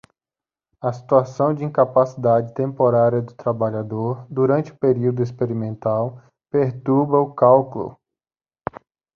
A 0.81 0.91
situação 0.91 1.53
de 1.53 1.63
incapacidade 1.63 2.55
temporária 2.55 3.21
do 3.21 3.35
trabalhador 3.35 4.25
durante 4.31 4.71
o 4.71 4.79
período 4.79 5.21
experimental 5.21 6.19
perturba 6.49 7.19
o 7.21 7.35
cálculo. 7.35 7.95